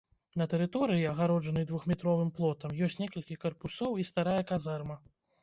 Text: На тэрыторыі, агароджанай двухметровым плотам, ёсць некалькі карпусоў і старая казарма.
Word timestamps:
На 0.41 0.45
тэрыторыі, 0.51 1.03
агароджанай 1.09 1.67
двухметровым 1.71 2.31
плотам, 2.39 2.73
ёсць 2.89 2.99
некалькі 3.03 3.39
карпусоў 3.45 4.01
і 4.03 4.09
старая 4.13 4.41
казарма. 4.55 5.01